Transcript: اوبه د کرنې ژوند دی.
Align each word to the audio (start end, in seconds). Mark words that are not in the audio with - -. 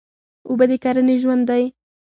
اوبه 0.47 0.65
د 0.69 0.71
کرنې 0.83 1.15
ژوند 1.21 1.43
دی. 1.49 1.63